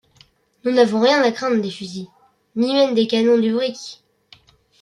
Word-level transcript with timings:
Nous 0.63 0.71
n’avons 0.71 0.99
rien 0.99 1.21
à 1.21 1.31
craindre 1.31 1.61
des 1.61 1.69
fusils, 1.69 2.07
ni 2.55 2.73
même 2.73 2.95
des 2.95 3.05
canons 3.05 3.37
du 3.37 3.53
brick. 3.53 4.01